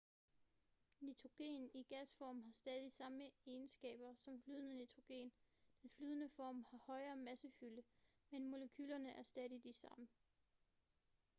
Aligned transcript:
nitrogen 1.01 1.69
i 1.73 1.83
gasform 1.83 2.41
har 2.45 2.51
stadig 2.53 2.91
samme 2.91 3.29
egenskaber 3.47 4.13
som 4.15 4.41
flydende 4.41 4.77
nitrogen 4.77 5.31
den 5.81 5.89
flydende 5.89 6.29
form 6.35 6.65
har 6.69 6.77
højere 6.77 7.15
massefylde 7.15 7.83
men 8.31 8.49
molekylerne 8.49 9.09
er 9.09 9.23
stadig 9.23 9.63
de 9.63 9.73
samme 9.73 10.07